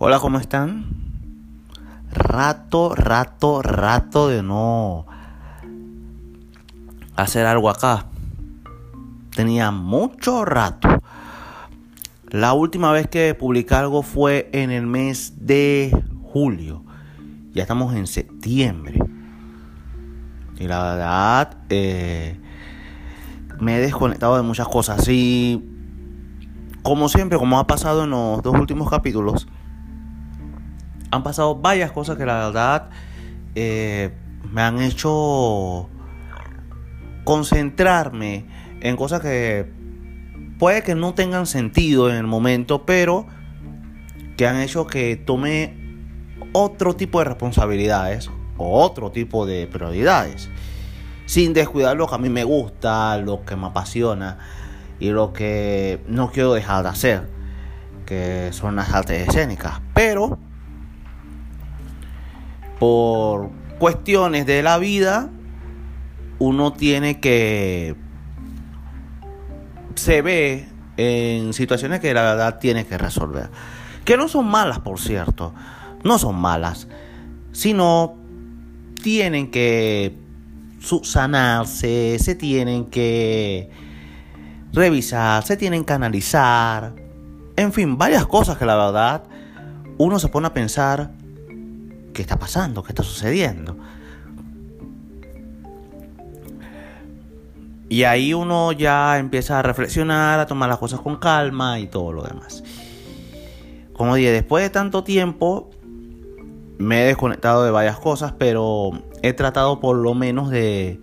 Hola, 0.00 0.20
¿cómo 0.20 0.38
están? 0.38 0.84
Rato, 2.12 2.94
rato, 2.94 3.62
rato 3.62 4.28
de 4.28 4.44
no 4.44 5.06
hacer 7.16 7.46
algo 7.46 7.68
acá. 7.68 8.06
Tenía 9.34 9.72
mucho 9.72 10.44
rato. 10.44 10.88
La 12.28 12.52
última 12.52 12.92
vez 12.92 13.08
que 13.08 13.34
publiqué 13.34 13.74
algo 13.74 14.04
fue 14.04 14.48
en 14.52 14.70
el 14.70 14.86
mes 14.86 15.44
de 15.44 15.90
julio. 16.22 16.84
Ya 17.50 17.62
estamos 17.62 17.92
en 17.96 18.06
septiembre. 18.06 19.00
Y 20.60 20.68
la 20.68 20.80
verdad, 20.80 21.56
eh, 21.70 22.40
me 23.58 23.78
he 23.78 23.80
desconectado 23.80 24.36
de 24.36 24.42
muchas 24.42 24.68
cosas. 24.68 25.08
Y 25.08 25.60
como 26.84 27.08
siempre, 27.08 27.36
como 27.36 27.58
ha 27.58 27.66
pasado 27.66 28.04
en 28.04 28.10
los 28.10 28.44
dos 28.44 28.54
últimos 28.54 28.88
capítulos, 28.88 29.48
han 31.10 31.22
pasado 31.22 31.56
varias 31.56 31.92
cosas 31.92 32.16
que 32.16 32.26
la 32.26 32.46
verdad 32.46 32.90
eh, 33.54 34.12
me 34.52 34.62
han 34.62 34.80
hecho 34.80 35.88
concentrarme 37.24 38.46
en 38.80 38.96
cosas 38.96 39.20
que 39.20 39.70
puede 40.58 40.82
que 40.82 40.94
no 40.94 41.14
tengan 41.14 41.46
sentido 41.46 42.10
en 42.10 42.16
el 42.16 42.26
momento, 42.26 42.84
pero 42.84 43.26
que 44.36 44.46
han 44.46 44.60
hecho 44.60 44.86
que 44.86 45.16
tome 45.16 45.76
otro 46.52 46.94
tipo 46.94 47.18
de 47.18 47.26
responsabilidades 47.26 48.30
o 48.56 48.82
otro 48.82 49.10
tipo 49.10 49.46
de 49.46 49.66
prioridades, 49.66 50.48
sin 51.26 51.52
descuidar 51.52 51.96
lo 51.96 52.06
que 52.06 52.14
a 52.14 52.18
mí 52.18 52.28
me 52.28 52.44
gusta, 52.44 53.16
lo 53.18 53.44
que 53.44 53.56
me 53.56 53.66
apasiona 53.66 54.38
y 54.98 55.10
lo 55.10 55.32
que 55.32 56.02
no 56.06 56.30
quiero 56.30 56.54
dejar 56.54 56.82
de 56.82 56.88
hacer, 56.88 57.28
que 58.06 58.48
son 58.52 58.76
las 58.76 58.92
artes 58.92 59.28
escénicas. 59.28 59.80
Pero 59.94 60.38
por 62.78 63.50
cuestiones 63.78 64.46
de 64.46 64.62
la 64.62 64.78
vida, 64.78 65.30
uno 66.38 66.72
tiene 66.72 67.20
que 67.20 67.96
se 69.94 70.22
ve 70.22 70.68
en 70.96 71.52
situaciones 71.52 72.00
que 72.00 72.14
la 72.14 72.22
verdad 72.22 72.58
tiene 72.58 72.86
que 72.86 72.98
resolver. 72.98 73.50
Que 74.04 74.16
no 74.16 74.28
son 74.28 74.46
malas, 74.46 74.80
por 74.80 74.98
cierto. 74.98 75.52
No 76.04 76.18
son 76.18 76.36
malas. 76.36 76.88
Sino 77.52 78.16
tienen 79.02 79.50
que 79.50 80.16
subsanarse, 80.80 82.18
se 82.18 82.34
tienen 82.34 82.86
que 82.86 83.70
revisar, 84.72 85.44
se 85.44 85.56
tienen 85.56 85.84
que 85.84 85.92
analizar. 85.92 86.94
En 87.56 87.72
fin, 87.72 87.98
varias 87.98 88.26
cosas 88.26 88.56
que 88.58 88.66
la 88.66 88.76
verdad 88.76 89.24
uno 89.98 90.18
se 90.18 90.28
pone 90.28 90.46
a 90.46 90.54
pensar 90.54 91.10
qué 92.12 92.22
está 92.22 92.38
pasando, 92.38 92.82
qué 92.82 92.92
está 92.92 93.02
sucediendo. 93.02 93.76
Y 97.88 98.04
ahí 98.04 98.34
uno 98.34 98.72
ya 98.72 99.18
empieza 99.18 99.58
a 99.58 99.62
reflexionar, 99.62 100.40
a 100.40 100.46
tomar 100.46 100.68
las 100.68 100.78
cosas 100.78 101.00
con 101.00 101.16
calma 101.16 101.80
y 101.80 101.86
todo 101.86 102.12
lo 102.12 102.22
demás. 102.22 102.62
Como 103.94 104.14
dije, 104.14 104.30
después 104.30 104.62
de 104.62 104.70
tanto 104.70 105.04
tiempo 105.04 105.70
me 106.78 107.02
he 107.02 107.06
desconectado 107.06 107.64
de 107.64 107.70
varias 107.70 107.98
cosas, 107.98 108.32
pero 108.38 108.90
he 109.22 109.32
tratado 109.32 109.80
por 109.80 109.96
lo 109.96 110.14
menos 110.14 110.50
de, 110.50 111.00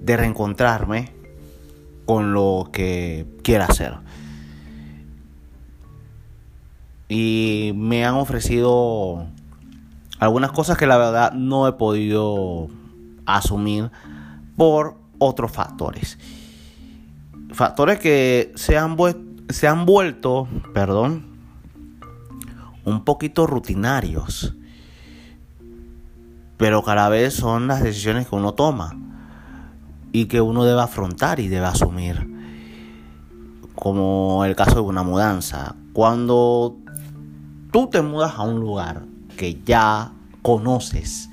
de 0.00 0.16
reencontrarme 0.16 1.12
con 2.06 2.32
lo 2.32 2.70
que 2.72 3.26
quiera 3.42 3.66
hacer. 3.66 3.94
Y 7.08 7.72
me 7.74 8.04
han 8.04 8.14
ofrecido 8.14 9.26
algunas 10.24 10.52
cosas 10.52 10.76
que 10.78 10.86
la 10.86 10.96
verdad 10.96 11.32
no 11.32 11.68
he 11.68 11.72
podido 11.72 12.68
asumir 13.26 13.90
por 14.56 14.96
otros 15.18 15.52
factores. 15.52 16.18
Factores 17.52 17.98
que 17.98 18.52
se 18.56 18.76
han, 18.76 18.96
se 19.48 19.68
han 19.68 19.86
vuelto, 19.86 20.48
perdón, 20.72 21.26
un 22.84 23.04
poquito 23.04 23.46
rutinarios. 23.46 24.54
Pero 26.56 26.82
cada 26.82 27.08
vez 27.08 27.34
son 27.34 27.66
las 27.66 27.82
decisiones 27.82 28.28
que 28.28 28.34
uno 28.34 28.54
toma 28.54 28.96
y 30.12 30.26
que 30.26 30.40
uno 30.40 30.64
debe 30.64 30.80
afrontar 30.80 31.40
y 31.40 31.48
debe 31.48 31.66
asumir. 31.66 32.32
Como 33.74 34.44
el 34.44 34.54
caso 34.54 34.76
de 34.76 34.80
una 34.80 35.02
mudanza. 35.02 35.74
Cuando 35.92 36.76
tú 37.72 37.88
te 37.88 38.02
mudas 38.02 38.34
a 38.36 38.42
un 38.42 38.60
lugar 38.60 39.13
que 39.36 39.60
ya 39.64 40.12
conoces 40.42 41.30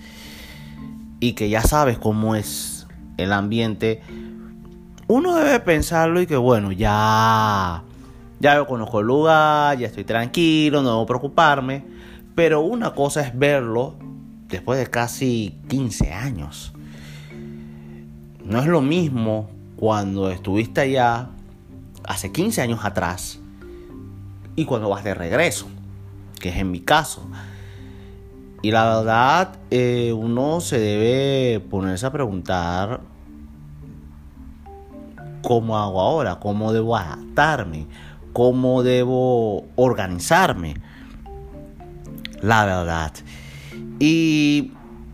y 1.19 1.33
que 1.33 1.49
ya 1.49 1.61
sabes 1.61 1.97
cómo 1.97 2.35
es 2.35 2.87
el 3.17 3.33
ambiente, 3.33 4.01
uno 5.07 5.35
debe 5.35 5.59
pensarlo 5.59 6.21
y 6.21 6.27
que 6.27 6.37
bueno, 6.37 6.71
ya, 6.71 7.83
ya 8.39 8.55
yo 8.55 8.65
conozco 8.65 9.01
el 9.01 9.07
lugar, 9.07 9.77
ya 9.77 9.87
estoy 9.87 10.03
tranquilo, 10.03 10.81
no 10.81 10.89
debo 10.89 11.05
preocuparme. 11.05 11.83
Pero 12.33 12.61
una 12.61 12.95
cosa 12.95 13.21
es 13.21 13.37
verlo 13.37 13.95
después 14.47 14.79
de 14.79 14.89
casi 14.89 15.59
15 15.67 16.13
años. 16.13 16.73
No 18.43 18.59
es 18.59 18.67
lo 18.67 18.81
mismo 18.81 19.49
cuando 19.75 20.31
estuviste 20.31 20.81
allá 20.81 21.29
hace 22.03 22.31
15 22.31 22.61
años 22.61 22.79
atrás 22.83 23.39
y 24.55 24.65
cuando 24.65 24.89
vas 24.89 25.03
de 25.03 25.13
regreso, 25.13 25.67
que 26.39 26.49
es 26.49 26.55
en 26.57 26.71
mi 26.71 26.79
caso. 26.79 27.27
Y 28.61 28.71
la 28.71 28.97
verdad, 28.97 29.55
eh, 29.71 30.13
uno 30.15 30.61
se 30.61 30.79
debe 30.79 31.59
ponerse 31.59 32.05
a 32.05 32.11
preguntar 32.11 33.01
cómo 35.41 35.77
hago 35.77 35.99
ahora, 35.99 36.39
cómo 36.39 36.71
debo 36.71 36.95
adaptarme, 36.95 37.87
cómo 38.33 38.83
debo 38.83 39.65
organizarme. 39.75 40.75
La 42.41 42.65
verdad. 42.65 43.13
Y 43.99 44.71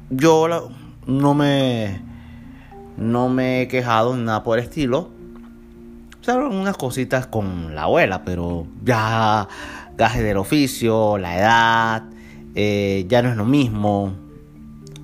yo 0.09 0.69
no 1.05 1.33
me 1.33 2.01
no 2.97 3.29
me 3.29 3.61
he 3.61 3.67
quejado 3.67 4.15
en 4.15 4.25
nada 4.25 4.43
por 4.43 4.57
el 4.57 4.65
estilo. 4.65 5.09
Salvo 6.21 6.49
unas 6.49 6.75
cositas 6.75 7.27
con 7.27 7.75
la 7.75 7.83
abuela, 7.83 8.23
pero 8.25 8.67
ya 8.83 9.47
gajes 9.95 10.23
del 10.23 10.37
oficio, 10.37 11.17
la 11.17 11.37
edad, 11.37 12.03
eh, 12.59 13.05
ya 13.07 13.21
no 13.21 13.29
es 13.29 13.37
lo 13.37 13.45
mismo. 13.45 14.13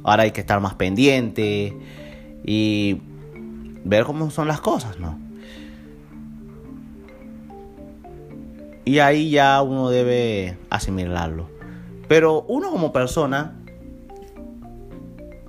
Ahora 0.04 0.24
hay 0.24 0.32
que 0.32 0.42
estar 0.42 0.60
más 0.60 0.74
pendiente 0.74 1.78
y 2.44 2.98
ver 3.84 4.06
cómo 4.06 4.32
son 4.32 4.48
las 4.48 4.60
cosas, 4.60 5.00
¿no? 5.00 5.20
Y 8.86 8.98
ahí 8.98 9.30
ya 9.30 9.62
uno 9.62 9.92
debe 9.92 10.58
asimilarlo. 10.72 11.48
Pero 12.08 12.42
uno 12.48 12.72
como 12.72 12.92
persona 12.92 13.60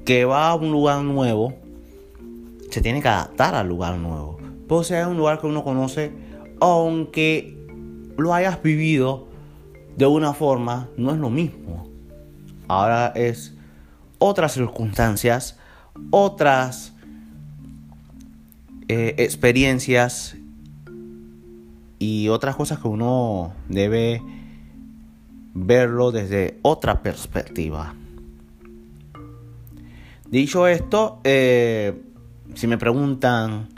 que 0.05 0.27
va 0.27 0.51
a 0.51 0.55
un 0.57 0.71
lugar 0.71 1.03
nuevo, 1.03 1.55
se 2.69 2.83
tiene 2.83 3.01
que 3.01 3.09
adaptar 3.09 3.55
al 3.55 3.67
lugar 3.67 3.97
nuevo. 3.97 4.37
Puede 4.69 4.85
ser 4.85 5.07
un 5.07 5.17
lugar 5.17 5.41
que 5.41 5.47
uno 5.47 5.65
conoce, 5.65 6.13
aunque 6.61 7.57
lo 8.19 8.35
hayas 8.35 8.63
vivido 8.63 9.27
de 9.97 10.05
una 10.05 10.35
forma, 10.35 10.91
no 10.99 11.11
es 11.11 11.17
lo 11.17 11.31
mismo. 11.31 11.94
Ahora 12.69 13.13
es 13.15 13.55
otras 14.19 14.53
circunstancias, 14.53 15.59
otras 16.11 16.93
eh, 18.89 19.15
experiencias 19.19 20.37
y 21.99 22.29
otras 22.29 22.57
cosas 22.57 22.79
que 22.79 22.89
uno 22.89 23.53
debe 23.69 24.23
verlo 25.55 26.11
desde 26.11 26.59
otra 26.63 27.03
perspectiva. 27.03 27.95
Dicho 30.29 30.67
esto, 30.67 31.21
eh, 31.25 32.03
si 32.55 32.67
me 32.67 32.77
preguntan 32.77 33.69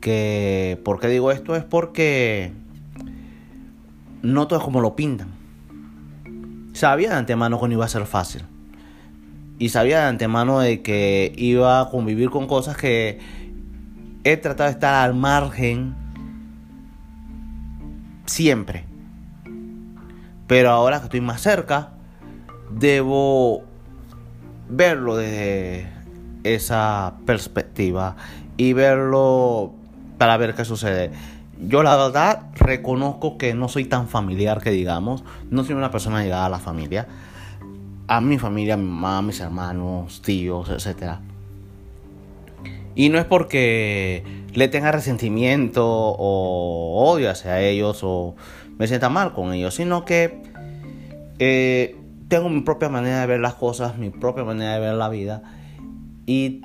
que 0.00 0.80
por 0.84 1.00
qué 1.00 1.08
digo 1.08 1.32
esto 1.32 1.56
es 1.56 1.64
porque 1.64 2.52
no 4.22 4.46
todo 4.46 4.58
es 4.58 4.64
como 4.64 4.80
lo 4.80 4.94
pintan. 4.94 5.37
Sabía 6.78 7.10
de 7.10 7.16
antemano 7.16 7.60
que 7.60 7.66
no 7.66 7.72
iba 7.74 7.84
a 7.86 7.88
ser 7.88 8.06
fácil. 8.06 8.44
Y 9.58 9.70
sabía 9.70 10.02
de 10.02 10.06
antemano 10.06 10.60
de 10.60 10.80
que 10.80 11.32
iba 11.36 11.80
a 11.80 11.90
convivir 11.90 12.30
con 12.30 12.46
cosas 12.46 12.76
que 12.76 13.18
he 14.22 14.36
tratado 14.36 14.68
de 14.68 14.74
estar 14.74 14.94
al 14.94 15.12
margen 15.12 15.96
siempre. 18.26 18.84
Pero 20.46 20.70
ahora 20.70 21.00
que 21.00 21.06
estoy 21.06 21.20
más 21.20 21.40
cerca, 21.40 21.94
debo 22.70 23.64
verlo 24.68 25.16
desde 25.16 25.88
esa 26.44 27.14
perspectiva 27.26 28.14
y 28.56 28.72
verlo 28.72 29.72
para 30.16 30.36
ver 30.36 30.54
qué 30.54 30.64
sucede. 30.64 31.10
Yo 31.60 31.82
la 31.82 31.96
verdad 31.96 32.46
reconozco 32.54 33.38
que 33.38 33.54
no 33.54 33.68
soy 33.68 33.84
tan 33.84 34.08
familiar 34.08 34.60
que 34.62 34.70
digamos, 34.70 35.24
no 35.50 35.64
soy 35.64 35.74
una 35.74 35.90
persona 35.90 36.22
llegada 36.22 36.46
a 36.46 36.50
la 36.50 36.58
familia, 36.58 37.08
a 38.06 38.20
mi 38.20 38.38
familia, 38.38 38.76
mi 38.76 38.84
mamá, 38.84 39.22
mis 39.22 39.40
hermanos, 39.40 40.22
tíos, 40.22 40.70
etc. 40.70 41.16
Y 42.94 43.08
no 43.08 43.18
es 43.18 43.24
porque 43.24 44.24
le 44.54 44.68
tenga 44.68 44.92
resentimiento 44.92 45.86
o 45.86 47.10
odio 47.12 47.30
hacia 47.30 47.60
ellos 47.60 48.00
o 48.02 48.34
me 48.78 48.86
sienta 48.86 49.08
mal 49.08 49.32
con 49.34 49.52
ellos, 49.52 49.74
sino 49.74 50.04
que 50.04 50.42
eh, 51.38 51.96
tengo 52.28 52.48
mi 52.48 52.60
propia 52.60 52.88
manera 52.88 53.20
de 53.20 53.26
ver 53.26 53.40
las 53.40 53.54
cosas, 53.54 53.98
mi 53.98 54.10
propia 54.10 54.44
manera 54.44 54.74
de 54.74 54.80
ver 54.80 54.94
la 54.94 55.08
vida. 55.08 55.42
Y 56.26 56.62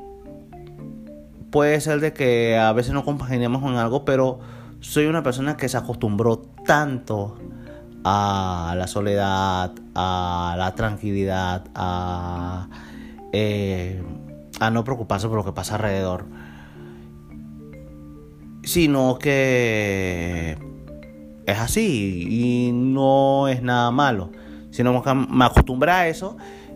puede 1.51 1.79
ser 1.81 1.99
de 1.99 2.13
que 2.13 2.57
a 2.57 2.71
veces 2.73 2.93
no 2.93 3.05
compaginemos 3.05 3.61
con 3.61 3.75
algo, 3.75 4.05
pero 4.05 4.39
soy 4.83 5.05
una 5.05 5.23
persona 5.23 5.55
que 5.55 5.69
se 5.69 5.77
acostumbró 5.77 6.39
tanto 6.65 7.37
a 8.03 8.75
la 8.77 8.85
soledad, 8.85 9.71
a 9.95 10.55
la 10.57 10.75
tranquilidad, 10.75 11.63
a, 11.73 12.67
eh, 13.31 14.03
a 14.59 14.69
no 14.69 14.83
preocuparse 14.83 15.29
por 15.29 15.37
lo 15.37 15.45
que 15.45 15.53
pasa 15.53 15.75
alrededor, 15.75 16.25
sino 18.63 19.17
que 19.19 20.57
es 21.45 21.59
así 21.59 22.27
y 22.29 22.71
no 22.73 23.47
es 23.47 23.63
nada 23.63 23.89
malo, 23.89 24.31
sino 24.71 25.01
que 25.01 25.13
me 25.13 25.45
acostumbré 25.45 25.91
a 25.91 26.07
eso 26.09 26.35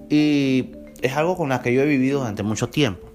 y 0.10 0.72
es 1.02 1.16
algo 1.18 1.36
con 1.36 1.50
lo 1.50 1.62
que 1.62 1.74
yo 1.74 1.82
he 1.82 1.86
vivido 1.86 2.20
durante 2.20 2.42
mucho 2.42 2.70
tiempo. 2.70 3.07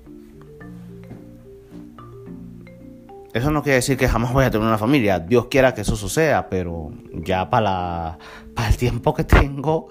Eso 3.33 3.51
no 3.51 3.63
quiere 3.63 3.77
decir 3.77 3.97
que 3.97 4.09
jamás 4.09 4.33
voy 4.33 4.45
a 4.45 4.51
tener 4.51 4.67
una 4.67 4.77
familia. 4.77 5.19
Dios 5.19 5.47
quiera 5.47 5.73
que 5.73 5.81
eso 5.81 5.97
suceda, 5.97 6.51
pero 6.51 6.93
ya 7.13 7.49
para, 7.49 8.19
el 8.69 8.77
tiempo 8.77 9.15
que 9.15 9.25
tengo, 9.25 9.89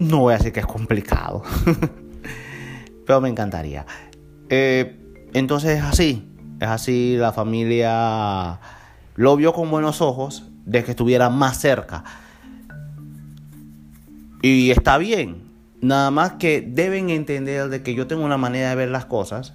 no 0.00 0.20
voy 0.20 0.34
a 0.34 0.38
decir 0.38 0.52
que 0.52 0.60
es 0.60 0.66
complicado. 0.66 1.44
pero 3.06 3.20
me 3.20 3.28
encantaría. 3.28 3.86
Eh, 4.48 4.98
entonces 5.34 5.78
es 5.78 5.84
así. 5.84 6.24
Es 6.60 6.68
así, 6.68 7.16
la 7.16 7.32
familia 7.32 8.58
lo 9.14 9.36
vio 9.36 9.52
con 9.52 9.70
buenos 9.70 10.00
ojos 10.00 10.50
de 10.64 10.82
que 10.82 10.90
estuviera 10.90 11.30
más 11.30 11.60
cerca. 11.60 12.02
Y 14.42 14.72
está 14.72 14.98
bien. 14.98 15.44
Nada 15.80 16.10
más 16.10 16.32
que 16.32 16.60
deben 16.60 17.10
entender 17.10 17.68
de 17.68 17.84
que 17.84 17.94
yo 17.94 18.08
tengo 18.08 18.24
una 18.24 18.36
manera 18.36 18.70
de 18.70 18.74
ver 18.74 18.88
las 18.88 19.04
cosas 19.04 19.54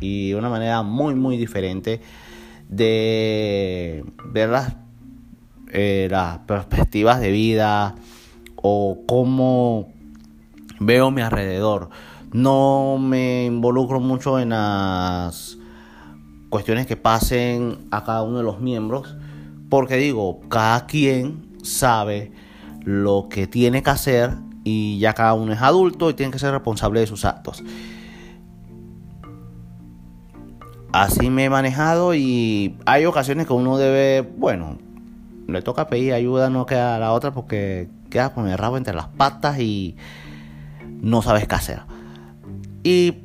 y 0.00 0.34
una 0.34 0.48
manera 0.48 0.82
muy, 0.82 1.14
muy 1.14 1.36
diferente 1.36 2.00
de 2.70 4.04
ver 4.26 4.48
las, 4.48 4.76
eh, 5.72 6.06
las 6.10 6.38
perspectivas 6.38 7.20
de 7.20 7.30
vida 7.30 7.96
o 8.56 9.00
cómo 9.06 9.88
veo 10.78 11.10
mi 11.10 11.20
alrededor. 11.20 11.90
No 12.32 12.96
me 13.00 13.44
involucro 13.46 13.98
mucho 13.98 14.38
en 14.38 14.50
las 14.50 15.58
cuestiones 16.48 16.86
que 16.86 16.96
pasen 16.96 17.88
a 17.90 18.04
cada 18.04 18.22
uno 18.22 18.38
de 18.38 18.44
los 18.44 18.60
miembros, 18.60 19.16
porque 19.68 19.96
digo, 19.96 20.40
cada 20.48 20.86
quien 20.86 21.58
sabe 21.62 22.32
lo 22.84 23.28
que 23.28 23.48
tiene 23.48 23.82
que 23.82 23.90
hacer 23.90 24.36
y 24.62 24.98
ya 25.00 25.12
cada 25.12 25.34
uno 25.34 25.52
es 25.52 25.60
adulto 25.60 26.08
y 26.08 26.14
tiene 26.14 26.32
que 26.32 26.38
ser 26.38 26.52
responsable 26.52 27.00
de 27.00 27.06
sus 27.06 27.24
actos 27.24 27.64
así 30.92 31.30
me 31.30 31.44
he 31.44 31.50
manejado 31.50 32.14
y 32.14 32.76
hay 32.86 33.06
ocasiones 33.06 33.46
que 33.46 33.52
uno 33.52 33.78
debe, 33.78 34.22
bueno, 34.36 34.78
le 35.46 35.62
toca 35.62 35.88
pedir 35.88 36.12
ayuda, 36.12 36.50
no 36.50 36.66
queda 36.66 36.98
la 36.98 37.12
otra 37.12 37.32
porque 37.32 37.88
queda 38.10 38.32
con 38.32 38.48
el 38.48 38.58
rabo 38.58 38.76
entre 38.76 38.94
las 38.94 39.08
patas 39.08 39.58
y 39.58 39.96
no 41.00 41.22
sabes 41.22 41.46
qué 41.46 41.54
hacer. 41.54 41.80
Y 42.82 43.18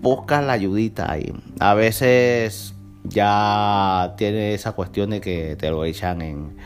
buscas 0.00 0.44
la 0.44 0.52
ayudita 0.52 1.10
ahí. 1.10 1.32
A 1.58 1.74
veces 1.74 2.74
ya 3.04 4.14
tiene 4.16 4.54
esa 4.54 4.72
cuestión 4.72 5.10
de 5.10 5.20
que 5.20 5.56
te 5.56 5.70
lo 5.70 5.84
echan 5.84 6.22
en, 6.22 6.56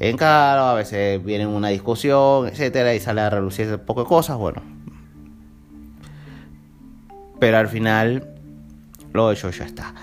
en 0.00 0.16
cara, 0.16 0.70
a 0.70 0.74
veces 0.74 1.22
viene 1.24 1.46
una 1.46 1.68
discusión, 1.68 2.48
etcétera, 2.48 2.94
y 2.94 3.00
sale 3.00 3.20
a 3.20 3.30
relucir 3.30 3.68
un 3.68 3.80
poco 3.80 4.02
de 4.02 4.08
cosas, 4.08 4.36
bueno. 4.36 4.62
Pero 7.38 7.58
al 7.58 7.68
final 7.68 8.33
lo 9.14 9.30
hecho 9.30 9.48
ya 9.50 9.64
está. 9.64 9.94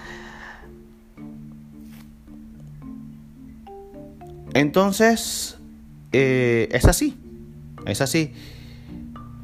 Entonces, 4.53 5.57
eh, 6.13 6.69
es 6.71 6.85
así. 6.85 7.17
Es 7.85 8.01
así. 8.01 8.33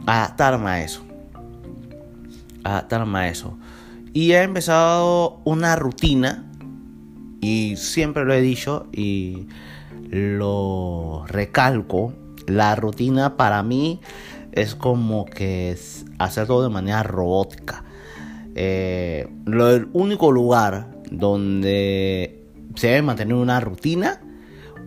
Adaptarme 0.05 0.69
a 0.69 0.83
eso. 0.83 1.03
Adaptarme 2.63 3.19
a 3.19 3.27
eso. 3.29 3.57
Y 4.13 4.31
he 4.31 4.41
empezado 4.41 5.41
una 5.43 5.75
rutina. 5.75 6.49
Y 7.41 7.75
siempre 7.75 8.23
lo 8.23 8.33
he 8.33 8.41
dicho. 8.41 8.87
Y 8.93 9.47
lo 10.09 11.25
recalco. 11.27 12.13
La 12.47 12.75
rutina 12.75 13.35
para 13.35 13.63
mí 13.63 13.99
es 14.53 14.75
como 14.75 15.25
que 15.25 15.77
hacer 16.19 16.47
todo 16.47 16.63
de 16.63 16.69
manera 16.69 17.03
robótica. 17.03 17.83
Eh, 18.59 19.27
el 19.45 19.87
único 19.93 20.31
lugar 20.31 20.87
donde 21.11 22.43
se 22.73 22.87
debe 22.87 23.03
mantener 23.03 23.35
una 23.35 23.59
rutina 23.59 24.19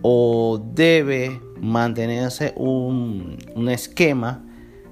o 0.01 0.61
debe 0.73 1.39
mantenerse 1.61 2.53
un, 2.57 3.37
esquema 3.69 4.43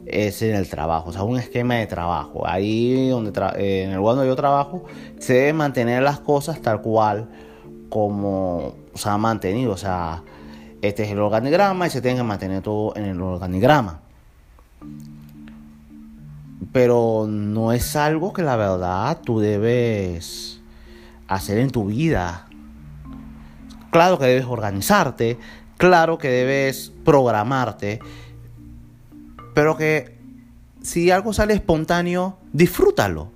es 0.05 0.41
en 0.43 0.55
el 0.55 0.69
trabajo, 0.69 1.09
o 1.09 1.11
sea, 1.11 1.23
un 1.23 1.37
esquema 1.37 1.75
de 1.75 1.87
trabajo. 1.87 2.47
Ahí 2.47 3.09
donde 3.09 3.37
eh, 3.57 3.83
en 3.83 3.89
el 3.89 3.97
lugar 3.97 4.15
donde 4.15 4.29
yo 4.29 4.37
trabajo 4.37 4.85
se 5.19 5.33
debe 5.33 5.53
mantener 5.53 6.01
las 6.01 6.21
cosas 6.21 6.61
tal 6.61 6.81
cual 6.81 7.27
como 7.89 8.75
se 8.93 9.09
ha 9.09 9.17
mantenido, 9.17 9.73
o 9.73 9.77
sea, 9.77 10.23
este 10.81 11.03
es 11.03 11.11
el 11.11 11.19
organigrama 11.19 11.85
y 11.85 11.89
se 11.89 12.01
tiene 12.01 12.15
que 12.15 12.23
mantener 12.23 12.61
todo 12.61 12.95
en 12.95 13.03
el 13.03 13.21
organigrama 13.21 13.99
pero 16.71 17.25
no 17.27 17.71
es 17.71 17.95
algo 17.95 18.33
que 18.33 18.43
la 18.43 18.55
verdad 18.55 19.19
tú 19.23 19.39
debes 19.39 20.61
hacer 21.27 21.57
en 21.59 21.69
tu 21.69 21.85
vida. 21.85 22.47
Claro 23.91 24.19
que 24.19 24.25
debes 24.25 24.45
organizarte, 24.45 25.37
claro 25.77 26.17
que 26.17 26.29
debes 26.29 26.91
programarte, 27.03 27.99
pero 29.53 29.75
que 29.77 30.17
si 30.81 31.11
algo 31.11 31.33
sale 31.33 31.53
espontáneo, 31.53 32.37
disfrútalo. 32.53 33.31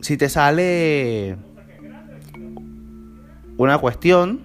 Si 0.00 0.16
te 0.16 0.28
sale 0.28 1.36
una 3.56 3.78
cuestión, 3.78 4.40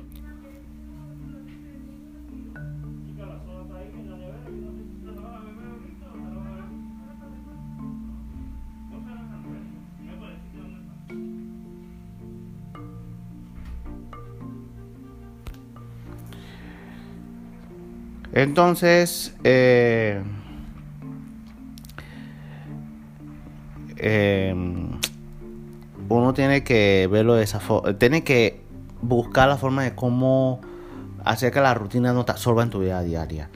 Entonces, 18.34 19.36
eh, 19.44 20.22
em, 23.98 24.92
uno 26.08 26.34
tiene 26.34 26.64
que 26.64 27.08
verlo 27.12 27.36
de 27.36 27.44
esa 27.44 27.60
forma, 27.60 27.98
tiene 27.98 28.24
que 28.24 28.62
buscar 29.02 29.50
la 29.50 29.58
forma 29.58 29.84
de 29.84 29.96
cómo 29.96 30.62
hacer 31.26 31.52
que 31.52 31.60
la 31.60 31.74
rutina 31.74 32.14
no 32.14 32.26
te 32.26 32.32
absorba 32.32 32.64
en 32.64 32.70
tu 32.70 32.80
vida 32.80 33.02
diaria. 33.04 33.50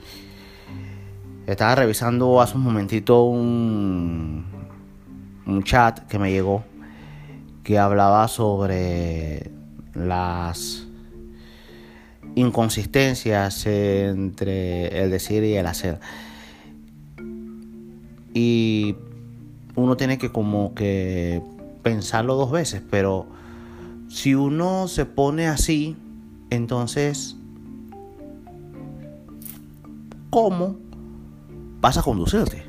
Estaba 1.46 1.74
revisando 1.76 2.40
hace 2.40 2.56
un 2.56 2.64
momentito 2.64 3.24
un, 3.24 4.44
un 5.46 5.62
chat 5.62 6.00
que 6.06 6.18
me 6.18 6.30
llegó 6.30 6.64
que 7.62 7.78
hablaba 7.78 8.28
sobre 8.28 9.50
las 9.94 10.85
inconsistencias 12.36 13.66
entre 13.66 15.02
el 15.02 15.10
decir 15.10 15.42
y 15.42 15.54
el 15.54 15.66
hacer. 15.66 15.98
Y 18.32 18.94
uno 19.74 19.96
tiene 19.96 20.18
que 20.18 20.30
como 20.30 20.74
que 20.74 21.42
pensarlo 21.82 22.36
dos 22.36 22.52
veces, 22.52 22.82
pero 22.90 23.26
si 24.08 24.34
uno 24.34 24.86
se 24.86 25.06
pone 25.06 25.48
así, 25.48 25.96
entonces, 26.50 27.36
¿cómo 30.28 30.76
vas 31.80 31.96
a 31.96 32.02
conducirte? 32.02 32.62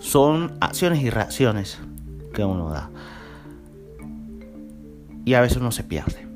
Son 0.00 0.54
acciones 0.60 1.02
y 1.02 1.10
reacciones 1.10 1.78
que 2.34 2.44
uno 2.44 2.68
da. 2.70 2.90
y 5.24 5.34
a 5.34 5.40
veces 5.40 5.58
uno 5.58 5.70
se 5.70 5.84
pierde. 5.84 6.29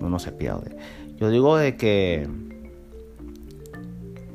Uno 0.00 0.18
se 0.18 0.32
pierde. 0.32 0.76
Yo 1.16 1.30
digo 1.30 1.56
de 1.56 1.76
que 1.76 2.28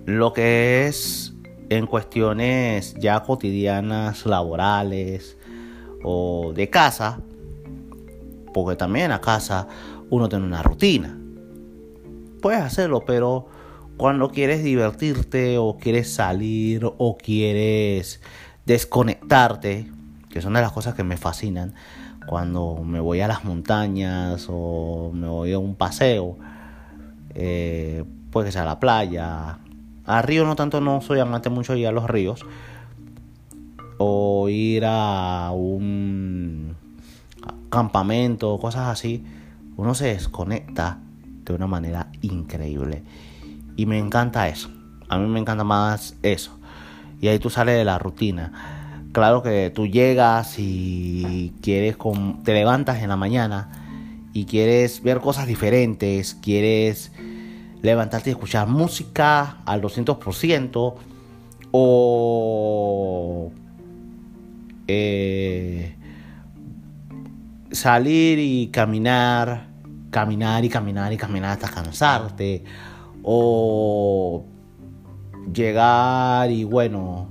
lo 0.06 0.34
que 0.34 0.88
es 0.88 1.34
en 1.70 1.86
cuestiones 1.86 2.96
ya 3.00 3.22
cotidianas, 3.22 4.26
laborales 4.26 5.38
o 6.04 6.52
de 6.54 6.70
casa, 6.70 7.22
porque 8.54 8.76
también 8.76 9.12
a 9.12 9.22
casa 9.22 9.68
uno 10.10 10.28
tiene 10.30 10.46
una 10.46 10.64
rutina. 10.64 11.18
Puedes 12.42 12.62
hacerlo, 12.62 13.04
pero 13.06 13.48
cuando 13.98 14.30
quieres 14.30 14.64
divertirte 14.64 15.58
o 15.58 15.78
quieres 15.78 16.12
salir 16.12 16.86
o 16.86 17.18
quieres 17.18 18.22
desconectarte, 18.66 19.92
que 20.30 20.42
son 20.42 20.54
de 20.54 20.62
las 20.62 20.72
cosas 20.72 20.96
que 20.96 21.04
me 21.04 21.18
fascinan, 21.18 21.76
cuando 22.30 22.84
me 22.86 23.00
voy 23.00 23.22
a 23.22 23.28
las 23.28 23.44
montañas 23.44 24.46
o 24.52 25.10
me 25.16 25.28
voy 25.28 25.52
a 25.52 25.58
un 25.58 25.74
paseo, 25.74 26.38
eh, 27.34 28.04
puede 28.30 28.50
que 28.50 28.52
sea 28.52 28.62
a 28.62 28.66
la 28.66 28.80
playa, 28.80 29.58
a 30.06 30.22
río 30.22 30.46
no 30.46 30.56
tanto, 30.56 30.80
no 30.80 31.02
soy 31.02 31.22
amante 31.22 31.50
mucho 31.50 31.76
ir 31.76 31.88
a 31.88 31.92
los 31.92 32.08
ríos, 32.08 32.46
o 33.98 34.48
ir 34.48 34.84
a 34.86 35.50
un 35.56 36.76
campamento, 37.72 38.60
cosas 38.60 38.90
así, 38.90 39.26
uno 39.76 39.96
se 39.96 40.10
desconecta 40.10 41.00
de 41.46 41.54
una 41.56 41.66
manera 41.66 42.12
increíble. 42.22 43.02
Y 43.76 43.88
me 43.88 43.98
encanta 43.98 44.48
eso. 44.50 44.70
A 45.08 45.18
mí 45.18 45.28
me 45.28 45.40
encanta 45.40 45.64
más 45.64 46.16
eso. 46.22 46.60
Y 47.22 47.28
ahí 47.28 47.40
tú 47.40 47.50
sales 47.50 47.76
de 47.76 47.86
la 47.86 47.98
rutina. 47.98 48.79
Claro 49.12 49.42
que 49.42 49.72
tú 49.72 49.88
llegas 49.88 50.56
y 50.60 51.54
quieres, 51.62 51.98
te 52.44 52.54
levantas 52.54 53.02
en 53.02 53.10
la 53.10 53.16
mañana 53.16 53.70
y 54.34 54.46
quieres 54.46 55.02
ver 55.02 55.20
cosas 55.20 55.48
diferentes, 55.48 56.36
quieres 56.36 57.12
levantarte 57.82 58.30
y 58.30 58.34
escuchar 58.34 58.68
música 58.68 59.58
al 59.66 59.82
200% 59.82 60.94
o 61.72 63.52
eh, 64.88 65.96
salir 67.72 68.40
y 68.40 68.68
caminar, 68.68 69.68
caminar 70.12 70.66
y 70.66 70.70
caminar 70.70 71.14
y 71.14 71.18
caminar 71.18 71.52
hasta 71.52 71.70
cansarte 71.70 72.64
o 73.24 74.46
llegar 75.52 76.52
y 76.52 76.64
bueno, 76.64 77.29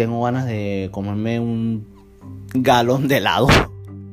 tengo 0.00 0.22
ganas 0.22 0.46
de 0.46 0.88
comerme 0.92 1.40
un 1.40 1.86
galón 2.54 3.06
de 3.06 3.18
helado. 3.18 3.48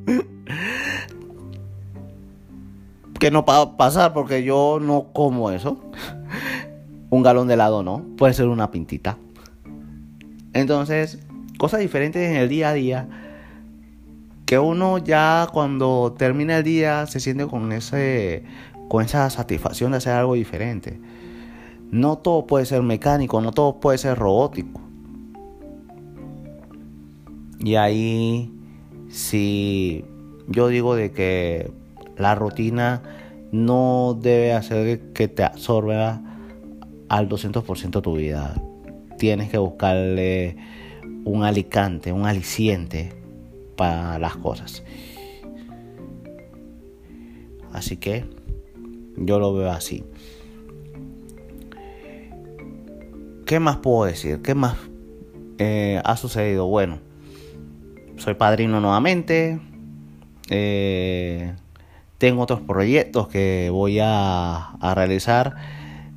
que 3.18 3.30
no 3.30 3.46
va 3.46 3.62
a 3.62 3.76
pasar 3.78 4.12
porque 4.12 4.44
yo 4.44 4.80
no 4.82 5.06
como 5.14 5.50
eso. 5.50 5.80
un 7.08 7.22
galón 7.22 7.48
de 7.48 7.54
helado 7.54 7.82
no, 7.82 8.04
puede 8.18 8.34
ser 8.34 8.48
una 8.48 8.70
pintita. 8.70 9.16
Entonces, 10.52 11.20
cosas 11.56 11.80
diferentes 11.80 12.28
en 12.28 12.36
el 12.36 12.50
día 12.50 12.68
a 12.68 12.74
día 12.74 13.08
que 14.44 14.58
uno 14.58 14.98
ya 14.98 15.48
cuando 15.50 16.14
termina 16.18 16.58
el 16.58 16.64
día 16.64 17.06
se 17.06 17.18
siente 17.18 17.46
con 17.46 17.72
ese 17.72 18.44
con 18.90 19.02
esa 19.02 19.30
satisfacción 19.30 19.92
de 19.92 19.98
hacer 19.98 20.12
algo 20.12 20.34
diferente. 20.34 21.00
No 21.90 22.18
todo 22.18 22.46
puede 22.46 22.66
ser 22.66 22.82
mecánico, 22.82 23.40
no 23.40 23.52
todo 23.52 23.80
puede 23.80 23.96
ser 23.96 24.18
robótico. 24.18 24.82
Y 27.60 27.74
ahí 27.74 28.52
sí 29.08 30.04
yo 30.48 30.68
digo 30.68 30.94
de 30.94 31.12
que 31.12 31.70
la 32.16 32.34
rutina 32.34 33.02
no 33.52 34.18
debe 34.20 34.52
hacer 34.52 35.12
que 35.12 35.28
te 35.28 35.44
absorba 35.44 36.20
al 37.08 37.28
200% 37.28 38.02
tu 38.02 38.16
vida. 38.16 38.54
Tienes 39.18 39.50
que 39.50 39.58
buscarle 39.58 40.56
un 41.24 41.44
alicante, 41.44 42.12
un 42.12 42.26
aliciente 42.26 43.12
para 43.76 44.18
las 44.18 44.36
cosas. 44.36 44.82
Así 47.72 47.96
que 47.96 48.24
yo 49.16 49.38
lo 49.38 49.52
veo 49.52 49.70
así. 49.70 50.04
¿Qué 53.44 53.60
más 53.60 53.76
puedo 53.78 54.04
decir? 54.04 54.40
¿Qué 54.42 54.54
más 54.54 54.76
eh, 55.58 56.00
ha 56.04 56.16
sucedido? 56.16 56.66
Bueno, 56.66 56.98
soy 58.18 58.34
padrino 58.34 58.80
nuevamente. 58.80 59.60
Eh, 60.50 61.54
tengo 62.18 62.42
otros 62.42 62.60
proyectos 62.60 63.28
que 63.28 63.70
voy 63.70 63.98
a, 64.02 64.76
realizar. 64.94 65.54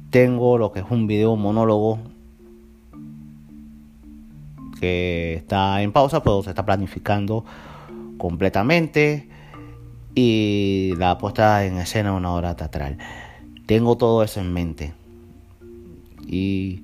Tengo 0.09 0.57
lo 0.57 0.71
que 0.71 0.79
es 0.79 0.85
un 0.89 1.07
video 1.07 1.35
monólogo 1.35 1.99
que 4.79 5.35
está 5.35 5.81
en 5.81 5.91
pausa, 5.91 6.23
pero 6.23 6.41
se 6.43 6.49
está 6.49 6.65
planificando 6.65 7.45
completamente 8.17 9.29
y 10.15 10.93
la 10.97 11.17
puesta 11.17 11.65
en 11.65 11.77
escena 11.77 12.13
una 12.13 12.31
hora 12.33 12.55
teatral. 12.55 12.97
Tengo 13.67 13.95
todo 13.95 14.23
eso 14.23 14.41
en 14.41 14.51
mente. 14.51 14.93
Y 16.27 16.83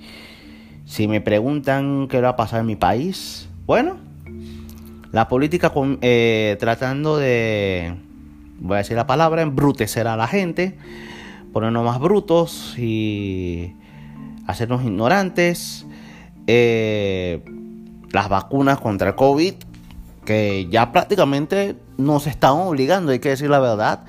si 0.85 1.07
me 1.07 1.21
preguntan 1.21 2.07
qué 2.07 2.21
va 2.21 2.29
a 2.29 2.35
pasar 2.35 2.61
en 2.61 2.67
mi 2.67 2.75
país, 2.75 3.49
bueno, 3.65 4.06
la 5.11 5.27
política 5.27 5.71
eh, 6.01 6.57
tratando 6.59 7.17
de, 7.17 7.95
voy 8.59 8.75
a 8.75 8.77
decir 8.79 8.95
la 8.95 9.07
palabra, 9.07 9.41
embrutecer 9.41 10.07
a 10.07 10.17
la 10.17 10.27
gente, 10.27 10.77
ponernos 11.53 11.85
más 11.85 11.99
brutos 11.99 12.77
y 12.77 13.73
hacernos 14.47 14.83
ignorantes. 14.83 15.85
Eh, 16.47 17.43
las 18.11 18.29
vacunas 18.29 18.79
contra 18.79 19.09
el 19.09 19.15
COVID, 19.15 19.53
que 20.25 20.67
ya 20.69 20.91
prácticamente 20.91 21.75
nos 21.97 22.27
están 22.27 22.53
obligando, 22.53 23.11
hay 23.11 23.19
que 23.19 23.29
decir 23.29 23.49
la 23.49 23.59
verdad, 23.59 24.03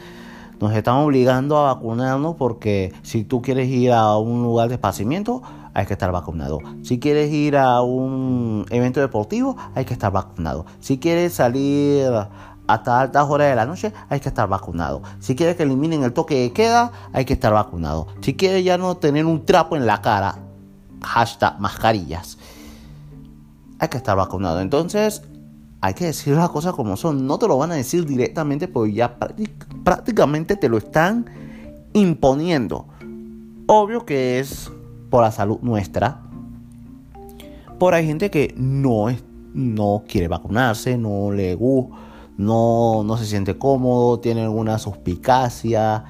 nos 0.60 0.74
están 0.74 0.96
obligando 0.96 1.56
a 1.58 1.74
vacunarnos 1.74 2.36
porque 2.36 2.92
si 3.02 3.24
tú 3.24 3.42
quieres 3.42 3.68
ir 3.68 3.92
a 3.92 4.16
un 4.16 4.42
lugar 4.42 4.68
de 4.68 4.74
esparcimiento, 4.74 5.42
hay 5.78 5.86
que 5.86 5.92
estar 5.92 6.10
vacunado. 6.10 6.58
Si 6.82 6.98
quieres 6.98 7.32
ir 7.32 7.56
a 7.56 7.82
un 7.82 8.66
evento 8.70 8.98
deportivo, 8.98 9.56
hay 9.76 9.84
que 9.84 9.92
estar 9.92 10.10
vacunado. 10.10 10.66
Si 10.80 10.98
quieres 10.98 11.34
salir 11.34 12.10
hasta 12.66 13.00
altas 13.00 13.24
horas 13.28 13.50
de 13.50 13.54
la 13.54 13.64
noche, 13.64 13.92
hay 14.08 14.18
que 14.18 14.28
estar 14.28 14.48
vacunado. 14.48 15.02
Si 15.20 15.36
quieres 15.36 15.54
que 15.54 15.62
eliminen 15.62 16.02
el 16.02 16.12
toque 16.12 16.34
de 16.40 16.52
queda, 16.52 16.90
hay 17.12 17.24
que 17.24 17.34
estar 17.34 17.52
vacunado. 17.52 18.08
Si 18.22 18.34
quieres 18.34 18.64
ya 18.64 18.76
no 18.76 18.96
tener 18.96 19.24
un 19.24 19.46
trapo 19.46 19.76
en 19.76 19.86
la 19.86 20.02
cara, 20.02 20.40
hashtag 21.00 21.60
mascarillas, 21.60 22.38
hay 23.78 23.86
que 23.86 23.98
estar 23.98 24.16
vacunado. 24.16 24.60
Entonces, 24.60 25.22
hay 25.80 25.94
que 25.94 26.06
decir 26.06 26.34
las 26.34 26.50
cosas 26.50 26.74
como 26.74 26.96
son. 26.96 27.24
No 27.24 27.38
te 27.38 27.46
lo 27.46 27.56
van 27.56 27.70
a 27.70 27.76
decir 27.76 28.04
directamente 28.04 28.66
porque 28.66 28.94
ya 28.94 29.16
prácticamente 29.84 30.56
te 30.56 30.68
lo 30.68 30.76
están 30.76 31.26
imponiendo. 31.92 32.88
Obvio 33.68 34.04
que 34.04 34.40
es 34.40 34.72
por 35.10 35.22
la 35.22 35.30
salud 35.30 35.58
nuestra. 35.62 36.22
Por 37.78 37.94
hay 37.94 38.06
gente 38.06 38.30
que 38.30 38.54
no, 38.56 39.06
no 39.54 40.02
quiere 40.08 40.28
vacunarse, 40.28 40.98
no 40.98 41.30
le 41.30 41.54
gusta, 41.54 41.96
no, 42.36 43.02
no 43.04 43.16
se 43.16 43.26
siente 43.26 43.56
cómodo, 43.56 44.20
tiene 44.20 44.42
alguna 44.42 44.78
suspicacia 44.78 46.04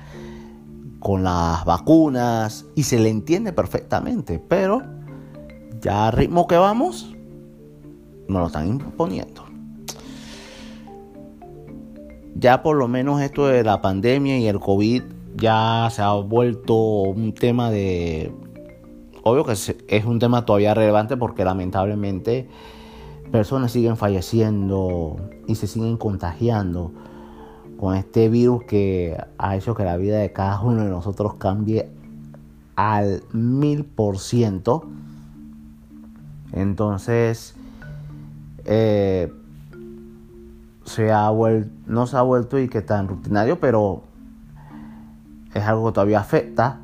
con 1.00 1.22
las 1.22 1.64
vacunas 1.64 2.66
y 2.74 2.84
se 2.84 2.98
le 2.98 3.10
entiende 3.10 3.52
perfectamente. 3.52 4.38
Pero 4.38 4.82
ya 5.80 6.06
al 6.06 6.12
ritmo 6.12 6.46
que 6.46 6.56
vamos, 6.56 7.14
nos 8.28 8.40
lo 8.40 8.46
están 8.46 8.68
imponiendo 8.68 9.48
ya 12.38 12.62
por 12.62 12.76
lo 12.76 12.88
menos 12.88 13.20
esto 13.20 13.46
de 13.46 13.64
la 13.64 13.82
pandemia 13.82 14.38
y 14.38 14.46
el 14.46 14.60
COVID 14.60 15.02
ya 15.36 15.88
se 15.90 16.02
ha 16.02 16.12
vuelto 16.12 16.74
un 16.74 17.32
tema 17.32 17.70
de... 17.70 18.32
Obvio 19.22 19.44
que 19.44 19.52
es 19.52 20.04
un 20.04 20.18
tema 20.18 20.44
todavía 20.44 20.74
relevante 20.74 21.16
porque 21.16 21.44
lamentablemente 21.44 22.48
personas 23.30 23.72
siguen 23.72 23.96
falleciendo 23.96 25.16
y 25.46 25.54
se 25.56 25.66
siguen 25.66 25.96
contagiando 25.96 26.92
con 27.78 27.94
este 27.94 28.28
virus 28.28 28.64
que 28.64 29.16
ha 29.38 29.56
hecho 29.56 29.74
que 29.74 29.84
la 29.84 29.96
vida 29.96 30.18
de 30.18 30.32
cada 30.32 30.60
uno 30.60 30.82
de 30.82 30.90
nosotros 30.90 31.34
cambie 31.34 31.88
al 32.74 33.22
mil 33.32 33.84
por 33.84 34.18
ciento. 34.18 34.88
Entonces, 36.52 37.54
eh, 38.64 39.32
se 40.84 41.12
ha 41.12 41.30
no 41.86 42.06
se 42.06 42.16
ha 42.16 42.22
vuelto 42.22 42.58
y 42.58 42.68
que 42.68 42.82
tan 42.82 43.08
rutinario, 43.08 43.60
pero 43.60 44.02
es 45.54 45.62
algo 45.62 45.86
que 45.86 45.92
todavía 45.92 46.20
afecta. 46.20 46.80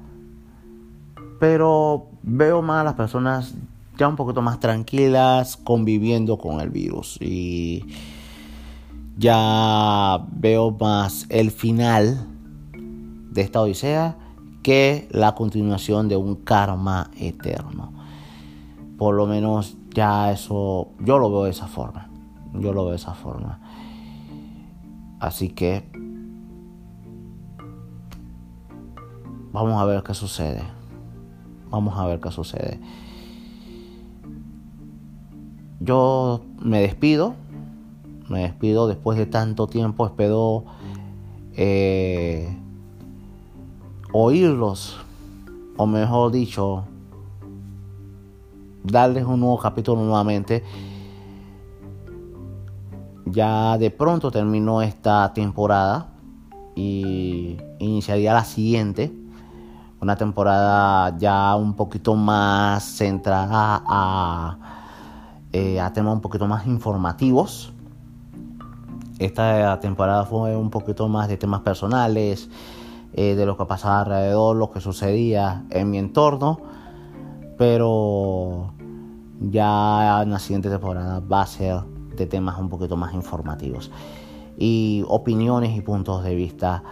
Pero 1.41 2.09
veo 2.23 2.63
más 2.63 2.81
a 2.81 2.85
las 2.85 2.95
personas 2.95 3.55
ya 3.97 4.09
un 4.09 4.17
poquito 4.17 4.43
más 4.43 4.61
tranquilas 4.61 5.57
conviviendo 5.57 6.39
con 6.39 6.61
el 6.61 6.71
virus. 6.71 7.19
Y 7.21 7.85
ya 9.17 10.27
veo 10.33 10.71
más 10.73 11.27
el 11.29 11.51
final 11.51 12.27
de 13.31 13.41
esta 13.43 13.61
odisea 13.61 14.17
que 14.63 15.09
la 15.11 15.35
continuación 15.35 16.09
de 16.09 16.17
un 16.17 16.37
karma 16.37 17.11
eterno. 17.19 17.93
Por 18.97 19.15
lo 19.15 19.27
menos 19.27 19.77
ya 19.91 20.33
eso, 20.33 20.89
yo 21.01 21.19
lo 21.19 21.31
veo 21.31 21.45
de 21.45 21.51
esa 21.51 21.67
forma. 21.67 22.09
Yo 22.55 22.73
lo 22.73 22.85
veo 22.85 22.91
de 22.91 22.97
esa 22.97 23.15
forma. 23.15 23.61
Así 25.21 25.51
que 25.51 25.89
vamos 29.53 29.81
a 29.81 29.85
ver 29.85 30.03
qué 30.03 30.15
sucede. 30.15 30.63
Vamos 31.75 31.99
a 31.99 32.07
ver 32.07 32.21
qué 32.21 32.31
sucede. 32.31 32.79
Yo 35.81 36.41
me 36.61 36.81
despido. 36.81 37.35
Me 38.29 38.43
despido 38.43 38.87
después 38.87 39.19
de 39.19 39.27
tanto 39.27 39.67
tiempo. 39.67 40.07
Espero 40.07 40.67
eh, 41.57 42.57
oírlos. 44.13 45.01
O 45.77 45.87
mejor 45.87 46.31
dicho, 46.31 46.85
darles 48.85 49.25
un 49.25 49.41
nuevo 49.41 49.59
capítulo 49.59 50.01
nuevamente. 50.01 50.63
Ya 53.27 53.77
de 53.79 53.91
pronto 53.91 54.31
terminó 54.31 54.81
esta 54.81 55.33
temporada 55.35 56.13
y 56.77 57.57
iniciaría 57.81 58.33
la 58.33 58.45
siguiente. 58.45 59.24
Una 60.05 60.17
temporada 60.17 61.17
ya 61.17 61.57
un 61.57 61.73
poquito 61.73 62.15
más 62.15 62.85
centrada 62.85 63.83
a, 63.87 64.59
eh, 65.51 65.81
a 65.81 65.95
temas 65.95 66.13
un 66.13 66.21
poquito 66.21 66.47
más 66.47 66.67
informativos. 66.67 67.73
Esta 69.19 69.81
temporada 69.81 70.27
fue 70.27 70.55
un 70.55 70.69
poquito 70.69 71.09
más 71.09 71.27
de 71.29 71.39
temas 71.39 71.63
personales, 71.63 72.51
eh, 73.15 73.35
de 73.35 73.47
lo 73.47 73.57
que 73.57 73.65
pasaba 73.65 74.01
alrededor, 74.01 74.57
lo 74.57 74.71
que 74.71 74.83
sucedía 74.83 75.65
en 75.71 75.89
mi 75.89 75.97
entorno. 75.97 76.61
Pero 77.57 78.75
ya 79.41 80.21
en 80.21 80.33
la 80.33 80.39
siguiente 80.39 80.69
temporada 80.69 81.21
va 81.21 81.41
a 81.41 81.47
ser 81.47 81.81
de 82.15 82.27
temas 82.27 82.59
un 82.59 82.69
poquito 82.69 82.99
más 82.99 83.15
informativos 83.15 83.91
y 84.59 85.03
opiniones 85.09 85.75
y 85.75 85.81
puntos 85.81 86.23
de 86.25 86.35
vista 86.35 86.83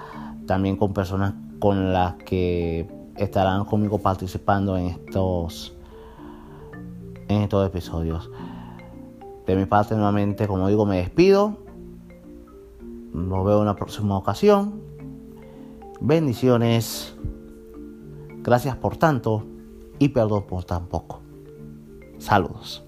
también 0.46 0.76
con 0.76 0.94
personas 0.94 1.34
con 1.62 1.92
las 1.92 2.14
que 2.14 3.01
estarán 3.16 3.64
conmigo 3.64 3.98
participando 3.98 4.76
en 4.76 4.86
estos 4.86 5.74
en 7.28 7.42
estos 7.42 7.66
episodios. 7.66 8.30
De 9.46 9.56
mi 9.56 9.66
parte 9.66 9.94
nuevamente 9.94 10.46
como 10.46 10.68
digo 10.68 10.86
me 10.86 10.98
despido. 10.98 11.58
Nos 13.12 13.44
veo 13.44 13.60
en 13.60 13.66
la 13.66 13.76
próxima 13.76 14.16
ocasión. 14.16 14.80
Bendiciones. 16.00 17.14
Gracias 18.42 18.76
por 18.76 18.96
tanto 18.96 19.44
y 19.98 20.08
perdón 20.08 20.46
por 20.46 20.64
tan 20.64 20.86
poco. 20.86 21.20
Saludos. 22.18 22.84